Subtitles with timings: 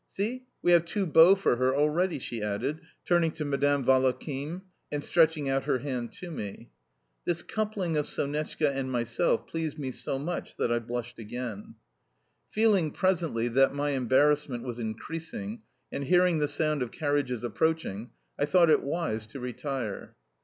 [0.09, 5.03] See, we have two beaux for her already," she added, turning to Madame Valakhin, and
[5.03, 6.71] stretching out her hand to me.
[7.25, 11.75] This coupling of Sonetchka and myself pleased me so much that I blushed again.
[12.49, 15.61] Feeling, presently, that, my embarrassment was increasing,
[15.91, 18.09] and hearing the sound of carriages approaching,
[18.39, 20.15] I thought it wise to retire.